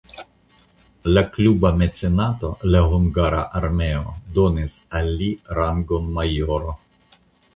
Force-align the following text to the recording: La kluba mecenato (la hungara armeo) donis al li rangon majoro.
La 1.17 1.21
kluba 1.35 1.69
mecenato 1.81 2.49
(la 2.75 2.79
hungara 2.93 3.43
armeo) 3.61 4.01
donis 4.37 4.77
al 5.01 5.13
li 5.19 5.31
rangon 5.61 6.09
majoro. 6.19 6.75